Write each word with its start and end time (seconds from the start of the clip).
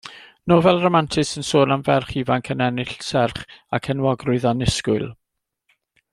Nofel 0.51 0.77
ramantus 0.83 1.31
yn 1.41 1.45
sôn 1.49 1.73
am 1.75 1.83
ferch 1.89 2.15
ifanc 2.21 2.49
yn 2.55 2.65
ennill 2.69 2.95
serch 3.09 3.45
ac 3.79 3.93
enwogrwydd 3.95 4.49
annisgwyl. 4.55 5.07